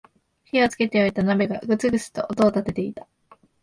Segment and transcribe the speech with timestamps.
[0.45, 3.05] 火をつけておいた鍋がグツグツと音を立てていた